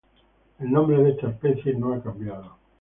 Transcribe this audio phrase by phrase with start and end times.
[0.57, 2.57] El nombre de esta especie no ha cambiado.